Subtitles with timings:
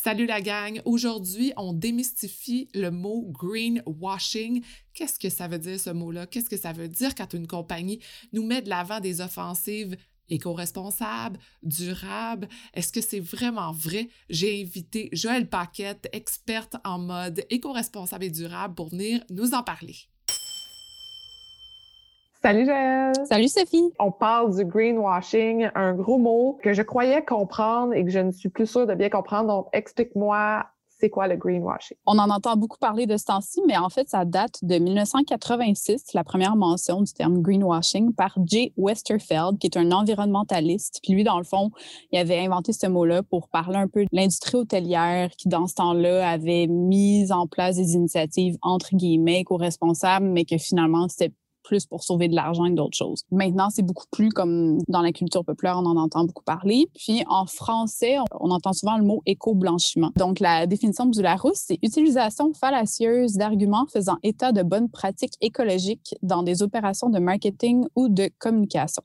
[0.00, 0.80] Salut la gang!
[0.84, 4.64] Aujourd'hui, on démystifie le mot greenwashing.
[4.94, 6.26] Qu'est-ce que ça veut dire ce mot-là?
[6.26, 8.00] Qu'est-ce que ça veut dire quand une compagnie
[8.32, 9.96] nous met de l'avant des offensives
[10.28, 12.48] éco-responsables, durables?
[12.74, 14.08] Est-ce que c'est vraiment vrai?
[14.28, 19.94] J'ai invité Joël Paquette, experte en mode éco-responsable et durable, pour venir nous en parler.
[22.44, 23.12] Salut Joël!
[23.24, 23.92] Salut Sophie!
[24.00, 28.32] On parle du greenwashing, un gros mot que je croyais comprendre et que je ne
[28.32, 29.46] suis plus sûre de bien comprendre.
[29.46, 31.96] Donc, explique-moi, c'est quoi le greenwashing?
[32.04, 36.14] On en entend beaucoup parler de ce temps-ci, mais en fait, ça date de 1986,
[36.14, 40.98] la première mention du terme greenwashing par Jay Westerfeld, qui est un environnementaliste.
[41.00, 41.70] Puis lui, dans le fond,
[42.10, 45.74] il avait inventé ce mot-là pour parler un peu de l'industrie hôtelière qui, dans ce
[45.74, 51.86] temps-là, avait mis en place des initiatives entre guillemets éco-responsables, mais que finalement, c'était plus
[51.86, 53.22] pour sauver de l'argent que d'autres choses.
[53.30, 56.88] Maintenant, c'est beaucoup plus comme dans la culture populaire, on en entend beaucoup parler.
[56.94, 60.10] Puis en français, on entend souvent le mot éco-blanchiment.
[60.16, 66.14] Donc la définition du Larousse, c'est utilisation fallacieuse d'arguments faisant état de bonnes pratiques écologiques
[66.22, 69.02] dans des opérations de marketing ou de communication.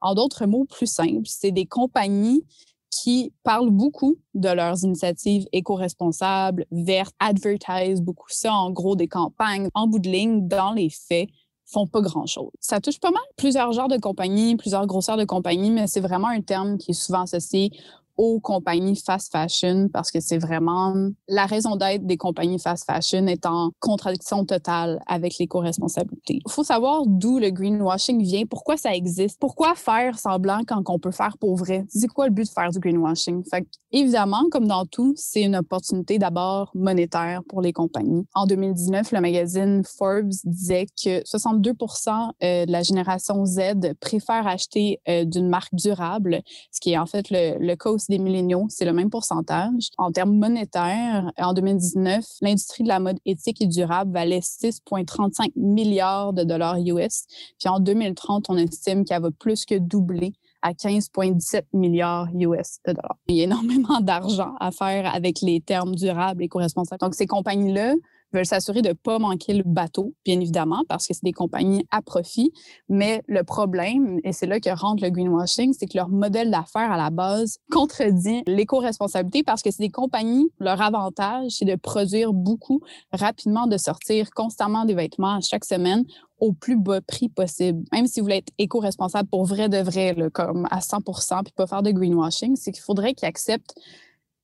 [0.00, 2.44] En d'autres mots plus simples, c'est des compagnies
[2.90, 9.68] qui parlent beaucoup de leurs initiatives éco-responsables, vertes, advertisent beaucoup ça, en gros des campagnes.
[9.74, 11.28] En bout de ligne, dans les faits,
[11.66, 12.50] font pas grand-chose.
[12.60, 16.28] Ça touche pas mal plusieurs genres de compagnies, plusieurs grosseurs de compagnies, mais c'est vraiment
[16.28, 17.72] un terme qui est souvent associé
[18.16, 20.94] aux compagnies fast fashion parce que c'est vraiment
[21.28, 26.40] la raison d'être des compagnies fast fashion est en contradiction totale avec l'éco-responsabilité.
[26.46, 30.98] Il faut savoir d'où le greenwashing vient, pourquoi ça existe, pourquoi faire semblant quand on
[30.98, 31.84] peut faire pour vrai.
[31.88, 33.44] C'est quoi le but de faire du greenwashing?
[33.50, 38.26] Fait évidemment, comme dans tout, c'est une opportunité d'abord monétaire pour les compagnies.
[38.34, 43.60] En 2019, le magazine Forbes disait que 62% euh, de la génération Z
[44.00, 46.42] préfère acheter euh, d'une marque durable,
[46.72, 47.76] ce qui est en fait le, le
[48.08, 49.90] des milléniaux, c'est le même pourcentage.
[49.98, 56.32] En termes monétaires, en 2019, l'industrie de la mode éthique et durable valait 6,35 milliards
[56.32, 57.24] de dollars US.
[57.58, 60.32] Puis en 2030, on estime qu'elle va plus que doubler
[60.62, 63.16] à 15,17 milliards US de dollars.
[63.28, 67.00] Il y a énormément d'argent à faire avec les termes durables et co-responsables.
[67.00, 67.94] Donc, ces compagnies-là
[68.34, 71.86] veulent s'assurer de ne pas manquer le bateau, bien évidemment, parce que c'est des compagnies
[71.90, 72.52] à profit.
[72.88, 76.92] Mais le problème, et c'est là que rentre le greenwashing, c'est que leur modèle d'affaires
[76.92, 82.32] à la base contredit l'éco-responsabilité parce que c'est des compagnies, leur avantage, c'est de produire
[82.32, 82.80] beaucoup
[83.12, 86.04] rapidement, de sortir constamment des vêtements chaque semaine
[86.38, 87.84] au plus bas prix possible.
[87.92, 90.98] Même si vous voulez être éco-responsable pour vrai de vrai, comme à 100
[91.44, 93.74] puis pas faire de greenwashing, c'est qu'il faudrait qu'ils acceptent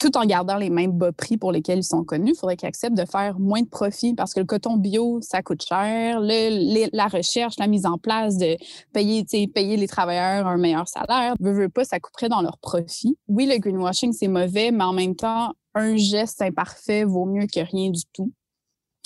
[0.00, 2.68] tout en gardant les mêmes bas prix pour lesquels ils sont connus, il faudrait qu'ils
[2.68, 6.20] acceptent de faire moins de profit parce que le coton bio, ça coûte cher.
[6.20, 8.56] la recherche, la mise en place de
[8.92, 13.16] payer, payer les travailleurs un meilleur salaire, veut, veut pas, ça couperait dans leur profit.
[13.28, 17.60] Oui, le greenwashing, c'est mauvais, mais en même temps, un geste imparfait vaut mieux que
[17.60, 18.32] rien du tout.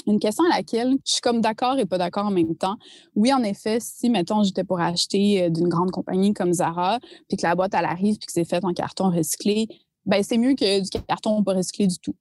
[0.06, 2.76] Une question à laquelle je suis comme d'accord et pas d'accord en même temps.
[3.14, 6.98] Oui, en effet, si, mettons, j'étais pour acheter euh, d'une grande compagnie comme Zara,
[7.28, 9.66] puis que la boîte, elle arrive, puis que c'est fait en carton recyclé,
[10.08, 12.16] ben c'est mieux que du carton pas recyclé du tout.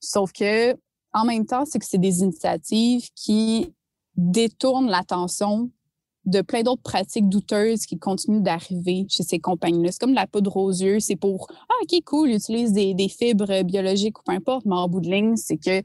[0.00, 0.76] Sauf que
[1.14, 3.72] en même temps, c'est que c'est des initiatives qui
[4.16, 5.70] détournent l'attention
[6.24, 9.90] de plein d'autres pratiques douteuses qui continuent d'arriver chez ces compagnies-là.
[9.92, 13.08] C'est comme la poudre aux yeux, c'est pour Ah, OK, cool, ils utilisent des, des,
[13.08, 15.82] fibres biologiques ou peu importe, mais en bout de ligne, c'est que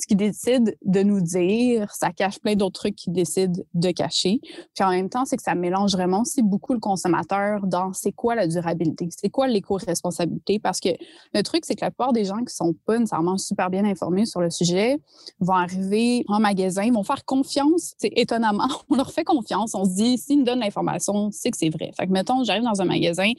[0.00, 4.40] ce qu'ils décident de nous dire, ça cache plein d'autres trucs qu'ils décident de cacher.
[4.74, 8.12] Puis en même temps, c'est que ça mélange vraiment aussi beaucoup le consommateur dans c'est
[8.12, 10.58] quoi la durabilité, c'est quoi l'éco-responsabilité?
[10.58, 10.90] Parce que
[11.34, 14.26] le truc, c'est que la plupart des gens qui sont pas nécessairement super bien informés
[14.26, 14.98] sur le sujet
[15.40, 17.94] vont arriver en magasin, vont faire confiance.
[17.98, 19.74] C'est étonnamment, on leur fait confiance.
[19.74, 21.90] On se dit, s'ils nous donnent l'information, c'est que c'est vrai.
[21.96, 23.30] Fait que mettons, j'arrive dans un magasin,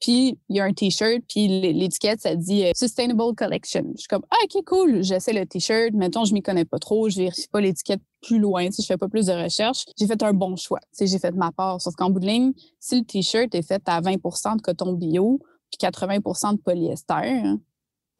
[0.00, 3.84] puis il y a un T-shirt, puis l'étiquette, ça dit euh, Sustainable Collection.
[3.94, 7.08] Je suis comme, ah, OK, cool, j'essaie le T-shirt, mettons, je m'y connais pas trop,
[7.08, 10.20] je vérifie pas l'étiquette plus loin, si je fais pas plus de recherche, j'ai fait
[10.22, 10.80] un bon choix.
[10.98, 11.80] J'ai fait ma part.
[11.80, 15.40] Sauf qu'en bout de ligne, si le t-shirt est fait à 20 de coton bio
[15.70, 17.42] puis 80% de polyester,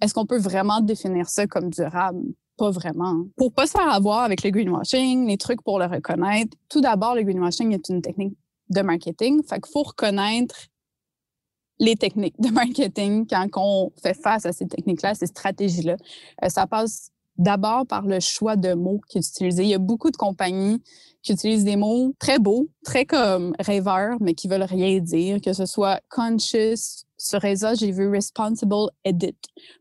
[0.01, 2.23] est-ce qu'on peut vraiment définir ça comme durable?
[2.57, 3.25] Pas vraiment.
[3.37, 7.17] Pour pas se faire avoir avec le greenwashing, les trucs pour le reconnaître, tout d'abord,
[7.17, 8.37] le greenwashing est une technique
[8.69, 9.43] de marketing.
[9.43, 10.55] Fait qu'il faut reconnaître
[11.81, 15.97] les techniques de marketing quand on fait face à ces techniques-là, ces stratégies-là.
[16.45, 17.11] Euh, ça passe
[17.41, 19.65] d'abord par le choix de mots qui est utilisé.
[19.65, 20.81] Il y a beaucoup de compagnies
[21.23, 25.53] qui utilisent des mots très beaux, très comme rêveurs, mais qui veulent rien dire, que
[25.53, 27.05] ce soit conscious.
[27.19, 29.37] Sur Reza, j'ai vu responsible edit.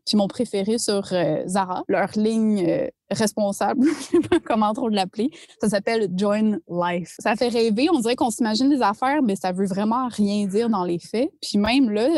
[0.06, 4.90] Puis mon préféré sur euh, Zara, leur ligne euh, responsable, je sais pas comment trop
[4.90, 5.30] l'appeler,
[5.60, 7.16] ça s'appelle Join Life.
[7.18, 10.68] Ça fait rêver, on dirait qu'on s'imagine des affaires, mais ça veut vraiment rien dire
[10.68, 11.30] dans les faits.
[11.40, 12.08] Puis même là,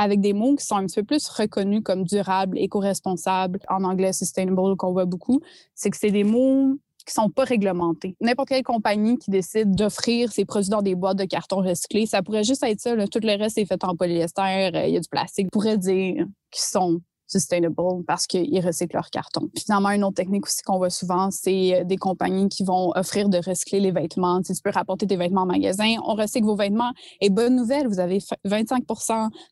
[0.00, 3.60] avec des mots qui sont un petit peu plus reconnus comme durables, éco-responsables.
[3.68, 5.42] En anglais, sustainable, qu'on voit beaucoup.
[5.74, 8.16] C'est que c'est des mots qui sont pas réglementés.
[8.18, 12.22] N'importe quelle compagnie qui décide d'offrir ses produits dans des boîtes de carton recyclé, ça
[12.22, 12.94] pourrait juste être ça.
[13.08, 15.50] Tout le reste est fait en polyester, euh, il y a du plastique.
[15.52, 17.74] pourrait dire qu'ils sont sustainable
[18.06, 19.48] parce qu'ils recyclent leur carton.
[19.56, 23.28] finalement, une autre technique aussi qu'on voit souvent, c'est euh, des compagnies qui vont offrir
[23.28, 24.42] de recycler les vêtements.
[24.42, 26.90] Tu, tu peux rapporter tes vêtements en magasin, on recycle vos vêtements.
[27.20, 28.84] Et bonne nouvelle, vous avez 25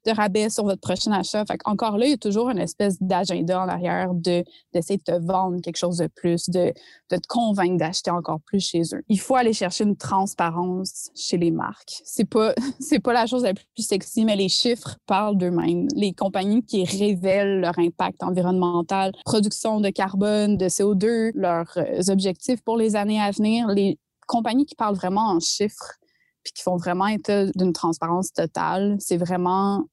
[0.06, 1.44] de rabais sur votre prochain achat.
[1.46, 5.04] Fait encore là, il y a toujours une espèce d'agenda en arrière de, d'essayer de
[5.04, 6.72] te vendre quelque chose de plus, de,
[7.10, 9.02] de te convaincre d'acheter encore plus chez eux.
[9.08, 12.00] Il faut aller chercher une transparence chez les marques.
[12.04, 12.54] C'est pas,
[13.04, 15.86] pas la chose la plus sexy, mais les chiffres parlent d'eux-mêmes.
[15.94, 22.62] Les compagnies qui révèlent leur impact environnemental, production de carbone, de CO2, leurs euh, objectifs
[22.62, 23.68] pour les années à venir.
[23.68, 25.94] Les compagnies qui parlent vraiment en chiffres
[26.42, 29.84] puis qui font vraiment état d'une transparence totale, c'est vraiment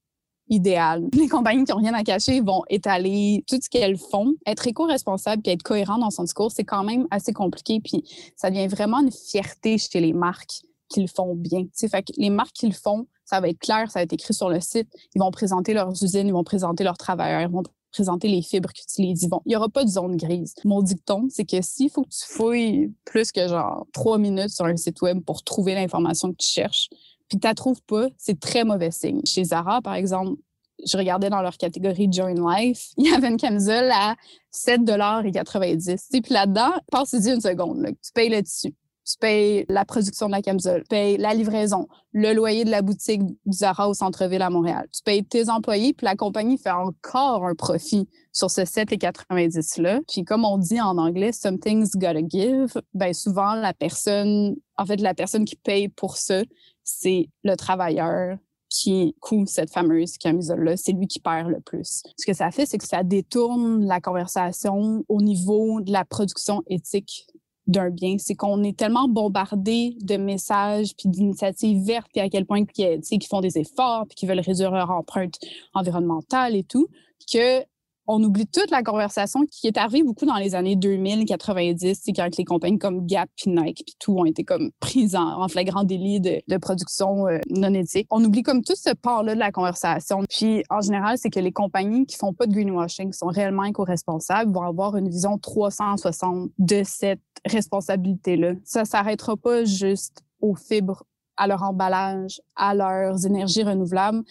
[0.48, 1.04] idéal.
[1.14, 4.36] Les compagnies qui n'ont rien à cacher vont étaler tout ce qu'elles font.
[4.46, 7.82] Être éco-responsable puis être cohérent dans son discours, c'est quand même assez compliqué.
[7.84, 8.04] Puis
[8.36, 11.66] ça devient vraiment une fierté chez les marques qui le font bien.
[11.76, 14.34] fait que les marques qui le font, ça va être clair, ça va être écrit
[14.34, 14.88] sur le site.
[15.16, 18.72] Ils vont présenter leurs usines, ils vont présenter leurs travailleurs, ils vont présenter les fibres
[18.72, 19.24] qu'ils utilisent.
[19.24, 19.42] Ils vont...
[19.46, 20.54] Il n'y aura pas de zone grise.
[20.66, 24.66] Mon dicton, c'est que s'il faut que tu fouilles plus que genre trois minutes sur
[24.66, 26.90] un site web pour trouver l'information que tu cherches,
[27.30, 29.22] puis tu la trouves pas, c'est très mauvais signe.
[29.26, 30.40] Chez Zara, par exemple,
[30.86, 34.16] je regardais dans leur catégorie Join Life, il y avait une camisole à
[34.54, 40.42] 7,90 Puis là-dedans, passe-y une seconde, tu payes là-dessus tu payes la production de la
[40.42, 44.50] camisole, tu payes la livraison, le loyer de la boutique du Zara au centre-ville à
[44.50, 44.88] Montréal.
[44.92, 50.02] Tu payes tes employés, puis la compagnie fait encore un profit sur ce 7,90$-là.
[50.08, 54.98] Puis comme on dit en anglais, something's gotta give, ben souvent la personne, en fait,
[54.98, 56.42] la personne qui paye pour ça,
[56.84, 58.38] c'est le travailleur
[58.70, 62.04] qui coûte cette fameuse camisole-là, c'est lui qui perd le plus.
[62.18, 66.62] Ce que ça fait, c'est que ça détourne la conversation au niveau de la production
[66.68, 67.28] éthique
[67.68, 68.18] d'un bien.
[68.18, 73.28] C'est qu'on est tellement bombardé de messages puis d'initiatives vertes, puis à quel point qu'ils
[73.30, 75.40] font des efforts, puis qu'ils veulent réduire leur empreinte
[75.74, 76.88] environnementale et tout,
[77.32, 77.64] que
[78.08, 82.14] on oublie toute la conversation qui est arrivée beaucoup dans les années 2000, 90, c'est
[82.14, 85.84] quand les compagnies comme Gap puis Nike puis tout ont été comme prises en, flagrant
[85.84, 88.08] délit de, de production euh, non éthique.
[88.12, 90.24] On oublie comme tout ce part-là de la conversation.
[90.30, 93.64] Puis en général, c'est que les compagnies qui font pas de greenwashing, qui sont réellement
[93.64, 98.54] éco-responsables, vont avoir une vision 360 de cette responsabilité-là.
[98.64, 101.04] Ça s'arrêtera pas juste aux fibres,
[101.38, 104.24] à leur emballage, à leurs énergies renouvelables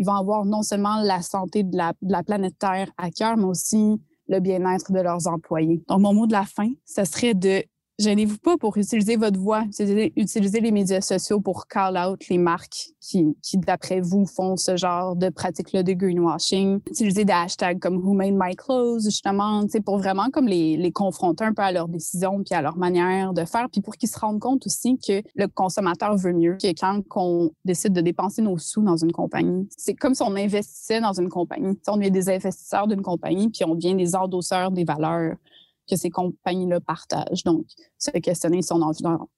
[0.00, 4.00] ils vont avoir non seulement la santé de la, planète Terre à cœur, mais aussi
[4.28, 5.82] le bien-être de leurs employés.
[5.88, 7.62] Donc, mon mot de la fin, ce serait de
[8.00, 9.64] Gênez-vous pas pour utiliser votre voix,
[10.16, 15.16] utiliser, les médias sociaux pour call out les marques qui, d'après vous, font ce genre
[15.16, 16.80] de pratique-là de greenwashing.
[16.86, 21.52] Utiliser des hashtags comme Who Made My Clothes, justement, pour vraiment comme les, confronter un
[21.52, 24.40] peu à leurs décisions puis à leur manière de faire, puis pour qu'ils se rendent
[24.40, 28.82] compte aussi que le consommateur veut mieux, que quand on décide de dépenser nos sous
[28.82, 31.78] dans une compagnie, c'est comme si on investissait dans une compagnie.
[31.86, 35.34] on est des investisseurs d'une compagnie, puis on devient des endosseurs des valeurs
[35.90, 37.44] que ces compagnies-là partagent.
[37.44, 37.64] Donc,
[37.98, 38.92] se questionner si on a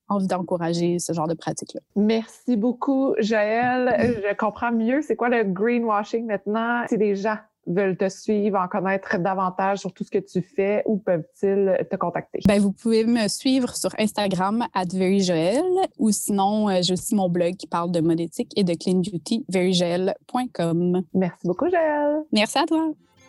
[0.09, 1.81] envie d'encourager ce genre de pratique-là.
[1.97, 4.23] Merci beaucoup, Jaël.
[4.29, 6.85] Je comprends mieux c'est quoi le greenwashing maintenant?
[6.89, 10.83] Si les gens veulent te suivre, en connaître davantage sur tout ce que tu fais,
[10.87, 12.41] où peuvent-ils te contacter?
[12.47, 15.63] Ben, vous pouvez me suivre sur Instagram, at veryjoel,
[15.99, 19.01] ou sinon, euh, j'ai aussi mon blog qui parle de mode éthique et de clean
[19.01, 21.03] beauty, veryjoel.com.
[21.15, 22.23] Merci beaucoup, Jaël.
[22.33, 22.93] Merci à toi.